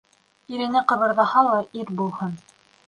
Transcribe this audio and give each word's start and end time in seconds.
Ирене 0.53 0.81
ҡыбырҙаһа 0.93 1.47
ла 1.49 1.63
ир 1.83 1.95
булһын. 2.03 2.37